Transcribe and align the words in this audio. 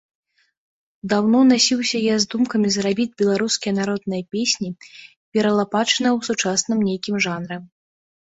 Даўно 1.11 1.39
насіўся 1.49 1.97
я 2.03 2.15
з 2.21 2.25
думкамі 2.31 2.67
зрабіць 2.77 3.11
беларускія 3.23 3.73
народныя 3.81 4.23
песні, 4.35 4.69
пералапачаныя 5.35 6.13
ў 6.17 6.31
сучасным 6.31 6.77
нейкім 6.89 7.15
жанры. 7.27 7.55